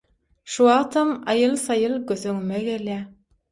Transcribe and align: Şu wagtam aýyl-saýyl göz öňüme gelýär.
Şu 0.53 0.65
wagtam 0.69 1.11
aýyl-saýyl 1.35 2.01
göz 2.13 2.27
öňüme 2.35 2.65
gelýär. 2.71 3.07